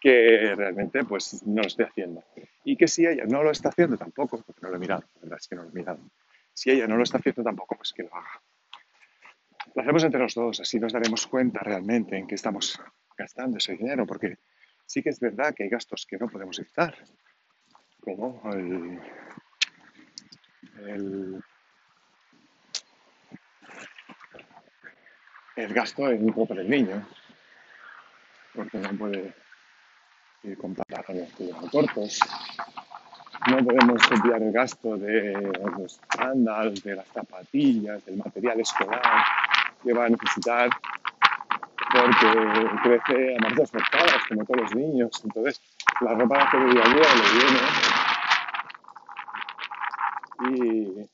que 0.00 0.54
realmente 0.56 1.04
pues 1.04 1.42
no 1.44 1.62
lo 1.62 1.68
estoy 1.68 1.86
haciendo. 1.86 2.22
Y 2.64 2.76
que 2.76 2.86
si 2.86 3.06
ella 3.06 3.24
no 3.26 3.42
lo 3.42 3.50
está 3.50 3.70
haciendo 3.70 3.96
tampoco, 3.96 4.42
porque 4.42 4.60
no 4.62 4.70
lo 4.70 4.76
he 4.76 4.78
mirado, 4.78 5.02
la 5.16 5.22
verdad 5.22 5.38
es 5.40 5.48
que 5.48 5.56
no 5.56 5.62
lo 5.64 5.70
he 5.70 5.72
mirado. 5.72 5.98
Si 6.58 6.72
ella 6.72 6.88
no 6.88 6.96
lo 6.96 7.04
está 7.04 7.18
haciendo 7.18 7.44
tampoco, 7.44 7.76
pues 7.76 7.92
que 7.92 8.02
lo 8.02 8.12
haga. 8.12 8.42
Lo 9.76 9.82
hacemos 9.82 10.02
entre 10.02 10.18
los 10.18 10.34
dos, 10.34 10.58
así 10.58 10.80
nos 10.80 10.92
daremos 10.92 11.24
cuenta 11.28 11.60
realmente 11.60 12.16
en 12.16 12.26
qué 12.26 12.34
estamos 12.34 12.80
gastando 13.16 13.58
ese 13.58 13.76
dinero, 13.76 14.04
porque 14.04 14.38
sí 14.84 15.00
que 15.00 15.10
es 15.10 15.20
verdad 15.20 15.54
que 15.54 15.62
hay 15.62 15.68
gastos 15.68 16.04
que 16.04 16.18
no 16.18 16.28
podemos 16.28 16.58
evitar 16.58 16.96
como 18.00 18.42
el, 18.52 19.00
el 25.54 25.74
gasto 25.74 26.10
en 26.10 26.32
ropa 26.32 26.54
del 26.54 26.68
niño, 26.68 27.08
porque 28.52 28.78
no 28.78 28.98
puede 28.98 29.32
ir 30.42 30.58
con 30.58 30.74
pantalones 30.74 31.32
cortos. 31.70 32.18
No 33.50 33.64
podemos 33.64 34.02
copiar 34.06 34.42
el 34.42 34.52
gasto 34.52 34.96
de 34.96 35.32
los 35.78 36.00
sandals, 36.14 36.82
de 36.82 36.96
las 36.96 37.06
zapatillas, 37.08 38.04
del 38.04 38.18
material 38.18 38.60
escolar 38.60 39.24
que 39.82 39.92
va 39.92 40.06
a 40.06 40.08
necesitar 40.08 40.70
porque 41.90 42.26
crece 42.82 43.36
a 43.36 43.40
marchas 43.40 43.70
forzadas, 43.70 44.22
como 44.28 44.44
todos 44.44 44.60
los 44.62 44.74
niños. 44.74 45.10
Entonces, 45.24 45.60
la 46.00 46.14
ropa 46.14 46.48
que 46.50 46.58
día 46.58 46.82
a 46.84 46.88
día 46.88 47.06
le 47.14 47.28
viene. 47.38 47.60
Y, 50.40 51.00
eh, 51.00 51.08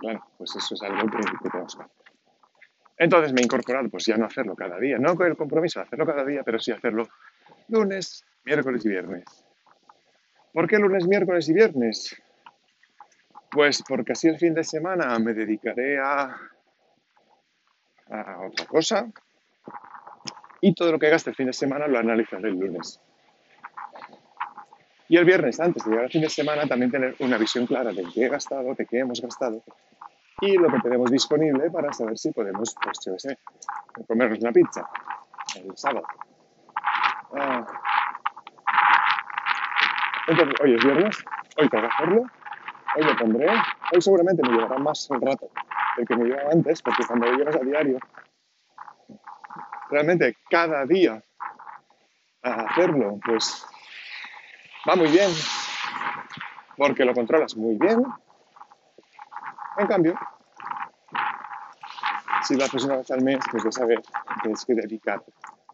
claro, 0.00 0.26
pues 0.38 0.56
eso 0.56 0.74
es 0.74 0.82
algo 0.82 1.10
que, 1.10 1.18
tenemos. 1.50 1.78
Entonces 2.98 3.32
me 3.32 3.40
he 3.40 3.44
incorporado, 3.44 3.88
pues 3.90 4.06
ya 4.06 4.16
no 4.16 4.26
hacerlo 4.26 4.54
cada 4.54 4.78
día, 4.78 4.98
no 4.98 5.14
con 5.16 5.26
el 5.26 5.36
compromiso 5.36 5.80
de 5.80 5.86
hacerlo 5.86 6.06
cada 6.06 6.24
día, 6.24 6.42
pero 6.44 6.58
sí 6.58 6.72
hacerlo 6.72 7.08
lunes, 7.68 8.24
miércoles 8.44 8.86
y 8.86 8.88
viernes. 8.88 9.45
¿Por 10.56 10.66
qué 10.66 10.78
lunes, 10.78 11.06
miércoles 11.06 11.46
y 11.50 11.52
viernes? 11.52 12.16
Pues 13.50 13.84
porque 13.86 14.12
así 14.12 14.26
el 14.28 14.38
fin 14.38 14.54
de 14.54 14.64
semana 14.64 15.18
me 15.18 15.34
dedicaré 15.34 15.98
a, 15.98 16.34
otra 18.40 18.64
cosa 18.64 19.06
y 20.62 20.72
todo 20.72 20.92
lo 20.92 20.98
que 20.98 21.10
gaste 21.10 21.28
el 21.28 21.36
fin 21.36 21.48
de 21.48 21.52
semana 21.52 21.86
lo 21.86 21.98
analizaré 21.98 22.48
el 22.48 22.58
lunes. 22.58 22.98
Y 25.10 25.18
el 25.18 25.26
viernes, 25.26 25.60
antes 25.60 25.84
de 25.84 25.90
llegar 25.90 26.06
al 26.06 26.10
fin 26.10 26.22
de 26.22 26.30
semana, 26.30 26.66
también 26.66 26.90
tener 26.90 27.14
una 27.18 27.36
visión 27.36 27.66
clara 27.66 27.92
de 27.92 28.04
qué 28.14 28.24
he 28.24 28.28
gastado, 28.30 28.74
de 28.74 28.86
qué 28.86 29.00
hemos 29.00 29.20
gastado 29.20 29.62
y 30.40 30.56
lo 30.56 30.70
que 30.70 30.80
tenemos 30.80 31.10
disponible 31.10 31.70
para 31.70 31.92
saber 31.92 32.16
si 32.16 32.32
podemos, 32.32 32.74
pues 32.82 32.98
yo 33.04 33.18
sé, 33.18 33.36
comernos 34.08 34.38
una 34.38 34.52
pizza 34.52 34.88
el 35.54 35.76
sábado. 35.76 36.06
Ah. 37.34 37.66
Entonces, 40.26 40.60
hoy 40.60 40.74
es 40.74 40.84
viernes, 40.84 41.24
hoy 41.56 41.68
tengo 41.68 41.82
que 41.86 41.94
hacerlo, 41.94 42.22
hoy 42.96 43.02
lo 43.04 43.16
pondré, 43.16 43.48
hoy 43.92 44.02
seguramente 44.02 44.42
me 44.42 44.56
llevará 44.56 44.78
más 44.78 45.08
rato 45.10 45.50
del 45.96 46.06
que 46.06 46.16
me 46.16 46.24
llevaba 46.24 46.50
antes, 46.50 46.82
porque 46.82 47.04
cuando 47.06 47.26
lo 47.26 47.38
llevas 47.38 47.56
a 47.56 47.60
diario, 47.60 47.98
realmente 49.90 50.36
cada 50.50 50.84
día 50.84 51.22
a 52.42 52.50
hacerlo, 52.62 53.18
pues 53.24 53.66
va 54.88 54.96
muy 54.96 55.08
bien, 55.08 55.30
porque 56.76 57.04
lo 57.04 57.14
controlas 57.14 57.56
muy 57.56 57.76
bien, 57.76 58.04
en 59.78 59.86
cambio, 59.86 60.18
si 62.42 62.56
lo 62.56 62.64
haces 62.64 62.84
una 62.84 62.96
vez 62.96 63.10
al 63.10 63.22
mes, 63.22 63.38
pues 63.50 63.62
ya 63.62 63.72
sabes 63.72 64.00
tienes 64.42 64.64
que 64.64 64.74
dedicar 64.74 65.22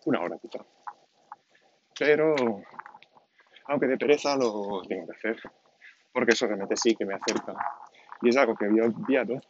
una 0.04 0.20
hora 0.20 0.36
quizá. 0.38 0.64
Pero, 1.98 2.34
aunque 3.66 3.86
de 3.86 3.98
pereza 3.98 4.36
lo 4.36 4.82
tengo 4.88 5.06
que 5.06 5.12
hacer, 5.16 5.36
porque 6.12 6.32
eso 6.32 6.46
realmente 6.46 6.76
sí 6.76 6.94
que 6.94 7.04
me 7.04 7.14
acerca. 7.14 7.54
Y 8.20 8.28
es 8.28 8.36
algo 8.36 8.54
que 8.54 8.66
había 8.66 8.84
olvidado 8.84 9.40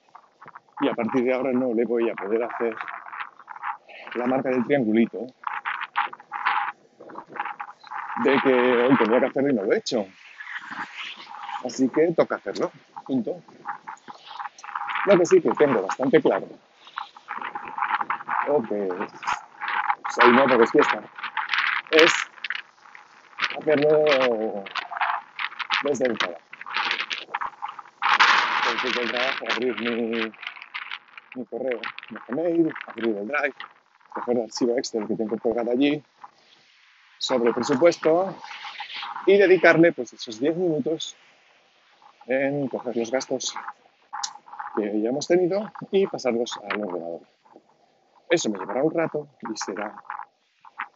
y 0.80 0.88
a 0.88 0.94
partir 0.94 1.24
de 1.24 1.34
ahora 1.34 1.52
no 1.52 1.72
le 1.74 1.84
voy 1.84 2.10
a 2.10 2.14
poder 2.14 2.42
hacer 2.42 2.74
la 4.14 4.26
marca 4.26 4.50
del 4.50 4.64
triangulito 4.66 5.26
de 8.24 8.40
que 8.42 8.52
hoy 8.52 8.96
tenía 8.96 9.20
que 9.20 9.26
hacerlo 9.26 9.50
y 9.50 9.54
no 9.54 9.62
lo 9.62 9.72
he 9.72 9.78
hecho. 9.78 10.06
Así 11.64 11.88
que 11.88 12.12
toca 12.12 12.36
hacerlo, 12.36 12.70
punto. 13.06 13.40
Lo 15.06 15.18
que 15.18 15.26
sí 15.26 15.40
que 15.40 15.50
tengo 15.50 15.82
bastante 15.82 16.20
claro, 16.20 16.46
o 18.48 18.62
que 18.62 18.88
pues 18.88 20.18
ahí 20.20 20.32
no 20.32 20.44
porque 20.46 20.64
es 20.64 20.70
fiesta, 20.70 21.02
es 21.90 22.21
hacerlo 23.62 24.64
desde 25.84 26.06
el 26.06 26.18
trabajo. 26.18 26.40
Desde 28.84 29.02
el 29.02 29.10
trabajo, 29.10 29.44
abrir 29.50 29.80
mi, 29.80 30.32
mi 31.34 31.44
correo, 31.46 31.80
mi 32.10 32.18
Gmail, 32.28 32.74
abrir 32.86 33.16
el 33.16 33.28
Drive, 33.28 33.54
coger 34.12 34.36
el 34.36 34.42
archivo 34.42 34.76
Excel 34.76 35.06
que 35.06 35.14
tengo 35.14 35.38
colgado 35.38 35.70
allí, 35.70 36.02
sobre 37.18 37.52
presupuesto 37.52 38.34
y 39.26 39.38
dedicarle 39.38 39.92
pues 39.92 40.12
esos 40.12 40.40
10 40.40 40.56
minutos 40.56 41.16
en 42.26 42.66
coger 42.68 42.96
los 42.96 43.10
gastos 43.10 43.54
que 44.76 45.00
ya 45.00 45.10
hemos 45.10 45.28
tenido 45.28 45.70
y 45.92 46.06
pasarlos 46.08 46.58
al 46.68 46.82
ordenador. 46.82 47.20
Eso 48.28 48.50
me 48.50 48.58
llevará 48.58 48.82
un 48.82 48.92
rato 48.92 49.28
y 49.42 49.56
será 49.56 49.94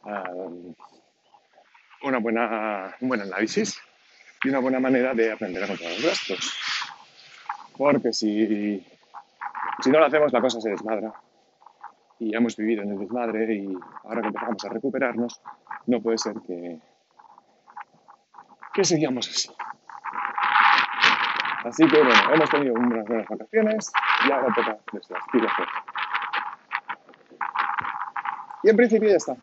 um, 0.04 0.74
una 2.08 2.18
buena, 2.18 2.94
un 3.00 3.08
buen 3.08 3.20
análisis 3.20 3.80
y 4.42 4.48
una 4.48 4.60
buena 4.60 4.80
manera 4.80 5.14
de 5.14 5.32
aprender 5.32 5.64
a 5.64 5.66
controlar 5.66 5.94
los 5.94 6.04
gastos. 6.04 6.54
Porque 7.76 8.12
si, 8.12 8.86
si 9.80 9.90
no 9.90 9.98
lo 9.98 10.06
hacemos, 10.06 10.32
la 10.32 10.40
cosa 10.40 10.60
se 10.60 10.70
desmadra. 10.70 11.12
Y 12.18 12.34
hemos 12.34 12.56
vivido 12.56 12.82
en 12.82 12.92
el 12.92 12.98
desmadre 12.98 13.54
y 13.54 13.76
ahora 14.04 14.22
que 14.22 14.28
empezamos 14.28 14.64
a 14.64 14.68
recuperarnos, 14.70 15.42
no 15.86 16.00
puede 16.00 16.18
ser 16.18 16.34
que, 16.46 16.78
que 18.72 18.84
sigamos 18.84 19.28
así. 19.28 19.50
Así 21.64 21.86
que 21.88 21.98
bueno, 21.98 22.32
hemos 22.32 22.48
tenido 22.48 22.74
unas 22.74 23.04
buenas 23.06 23.28
vacaciones 23.28 23.92
y 24.26 24.32
ahora 24.32 24.54
toca 24.54 24.78
desde 24.92 25.14
las 25.14 25.24
pilas. 25.32 25.52
Y 28.62 28.70
en 28.70 28.76
principio 28.76 29.08
ya 29.10 29.16
está. 29.16 29.36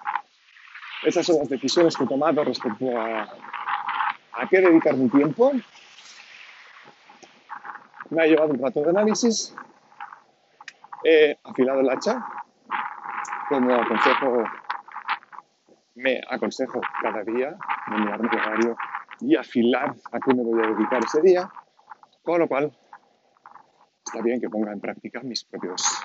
Esas 1.05 1.25
son 1.25 1.39
las 1.39 1.49
decisiones 1.49 1.97
que 1.97 2.05
he 2.05 2.07
tomado 2.07 2.43
respecto 2.43 2.97
a, 2.97 3.23
a 3.23 4.47
qué 4.49 4.61
dedicar 4.61 4.95
mi 4.95 5.09
tiempo. 5.09 5.51
Me 8.09 8.23
ha 8.23 8.25
llevado 8.25 8.53
un 8.53 8.59
rato 8.59 8.81
de 8.81 8.89
análisis. 8.89 9.53
He 11.03 11.37
afilado 11.43 11.81
el 11.81 11.89
hacha, 11.89 12.25
como 13.49 13.73
aconsejo, 13.73 14.43
me 15.95 16.21
aconsejo 16.29 16.79
cada 17.01 17.23
día, 17.23 17.57
de 17.87 17.97
mirar 17.97 18.21
mi 18.21 18.29
horario 18.29 18.77
y 19.19 19.35
afilar 19.35 19.95
a 20.11 20.19
qué 20.19 20.33
me 20.33 20.43
voy 20.43 20.63
a 20.63 20.67
dedicar 20.67 21.03
ese 21.03 21.21
día. 21.21 21.51
Con 22.23 22.39
lo 22.39 22.47
cual, 22.47 22.71
está 24.05 24.21
bien 24.21 24.39
que 24.39 24.49
ponga 24.49 24.71
en 24.71 24.79
práctica 24.79 25.19
mis 25.21 25.43
propios 25.43 26.02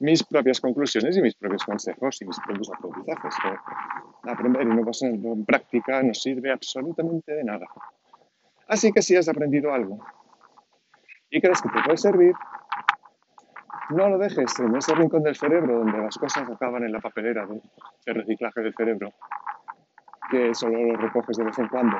mis 0.00 0.22
propias 0.22 0.60
conclusiones 0.60 1.16
y 1.16 1.22
mis 1.22 1.34
propios 1.34 1.64
consejos 1.64 2.22
y 2.22 2.26
mis 2.26 2.38
propios 2.40 2.70
aprendizajes. 2.70 3.34
aprender 4.22 4.62
y 4.62 4.66
no 4.66 4.84
ponerlo 4.84 5.32
en 5.32 5.44
práctica 5.44 6.02
no 6.02 6.14
sirve 6.14 6.52
absolutamente 6.52 7.32
de 7.32 7.44
nada. 7.44 7.66
Así 8.68 8.92
que 8.92 9.02
si 9.02 9.16
has 9.16 9.28
aprendido 9.28 9.72
algo 9.72 9.98
y 11.30 11.40
crees 11.40 11.62
que 11.62 11.68
te 11.68 11.82
puede 11.82 11.96
servir, 11.96 12.34
no 13.90 14.08
lo 14.08 14.18
dejes 14.18 14.58
en 14.60 14.76
ese 14.76 14.94
rincón 14.94 15.22
del 15.22 15.34
cerebro 15.34 15.78
donde 15.78 15.98
las 15.98 16.16
cosas 16.18 16.48
acaban 16.48 16.84
en 16.84 16.92
la 16.92 17.00
papelera 17.00 17.46
de, 17.46 17.60
de 18.06 18.12
reciclaje 18.12 18.60
del 18.60 18.74
cerebro, 18.74 19.12
que 20.30 20.54
solo 20.54 20.78
lo 20.78 20.96
recoges 20.96 21.38
de 21.38 21.44
vez 21.44 21.58
en 21.58 21.68
cuando 21.68 21.96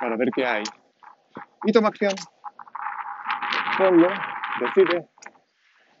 para 0.00 0.16
ver 0.16 0.30
qué 0.34 0.44
hay 0.44 0.64
y 1.64 1.72
toma 1.72 1.88
acción. 1.88 2.12
Ponlo, 3.78 4.08
decide 4.60 5.08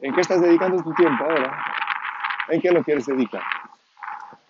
en 0.00 0.14
qué 0.14 0.20
estás 0.20 0.40
dedicando 0.40 0.82
tu 0.82 0.92
tiempo 0.94 1.24
ahora, 1.24 1.64
en 2.48 2.60
qué 2.60 2.70
lo 2.70 2.82
quieres 2.82 3.06
dedicar. 3.06 3.42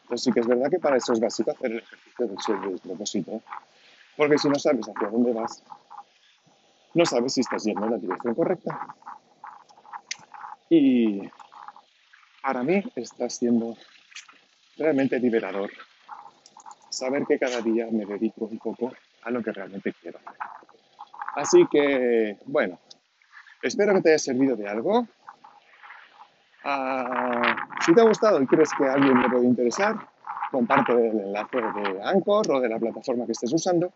Pues 0.08 0.22
sí 0.22 0.32
que 0.32 0.40
es 0.40 0.46
verdad 0.46 0.70
que 0.70 0.78
para 0.78 0.96
eso 0.96 1.12
es 1.12 1.20
básico 1.20 1.50
hacer 1.50 1.72
el 1.72 1.78
ejercicio 1.78 2.60
del 2.60 2.78
propósito, 2.78 3.42
porque 4.16 4.38
si 4.38 4.48
no 4.48 4.58
sabes 4.58 4.88
hacia 4.88 5.08
dónde 5.08 5.32
vas, 5.32 5.62
no 6.94 7.04
sabes 7.04 7.34
si 7.34 7.40
estás 7.40 7.64
yendo 7.64 7.84
en 7.84 7.90
la 7.92 7.98
dirección 7.98 8.34
correcta. 8.34 8.94
Y 10.68 11.20
para 12.42 12.62
mí 12.62 12.82
está 12.94 13.28
siendo 13.28 13.76
realmente 14.76 15.18
liberador 15.18 15.70
saber 16.90 17.26
que 17.26 17.38
cada 17.38 17.60
día 17.60 17.86
me 17.90 18.06
dedico 18.06 18.46
un 18.46 18.58
poco 18.58 18.92
a 19.22 19.30
lo 19.30 19.42
que 19.42 19.52
realmente 19.52 19.92
quiero. 20.00 20.18
Así 21.34 21.66
que, 21.70 22.38
bueno, 22.46 22.78
espero 23.62 23.92
que 23.94 24.00
te 24.00 24.08
haya 24.10 24.18
servido 24.18 24.56
de 24.56 24.68
algo. 24.68 25.06
Ah, 26.68 27.54
si 27.80 27.94
te 27.94 28.00
ha 28.00 28.04
gustado 28.04 28.42
y 28.42 28.46
crees 28.48 28.72
que 28.76 28.84
a 28.86 28.94
alguien 28.94 29.22
le 29.22 29.28
puede 29.28 29.44
interesar, 29.44 29.94
comparte 30.50 30.94
el 30.94 31.20
enlace 31.20 31.58
de 31.58 32.02
Anchor 32.02 32.50
o 32.50 32.60
de 32.60 32.68
la 32.68 32.80
plataforma 32.80 33.24
que 33.24 33.32
estés 33.32 33.52
usando, 33.52 33.92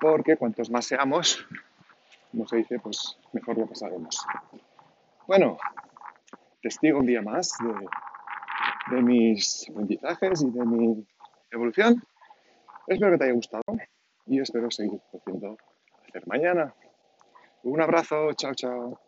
porque 0.00 0.36
cuantos 0.36 0.68
más 0.68 0.84
seamos, 0.86 1.46
como 2.32 2.44
se 2.48 2.56
dice, 2.56 2.80
pues 2.80 3.16
mejor 3.32 3.56
lo 3.56 3.66
pasaremos. 3.68 4.26
Bueno, 5.28 5.58
testigo 6.60 6.98
un 6.98 7.06
día 7.06 7.22
más 7.22 7.52
de, 7.60 8.96
de 8.96 9.02
mis 9.02 9.70
aprendizajes 9.70 10.42
y 10.42 10.50
de 10.50 10.64
mi 10.64 11.06
evolución. 11.52 12.02
Espero 12.88 13.12
que 13.12 13.18
te 13.18 13.24
haya 13.26 13.34
gustado 13.34 13.62
y 14.26 14.40
espero 14.40 14.72
seguir 14.72 15.00
haciendo 15.14 15.56
hacer 16.08 16.26
mañana. 16.26 16.74
Un 17.62 17.80
abrazo, 17.80 18.32
chao, 18.32 18.54
chao. 18.54 19.07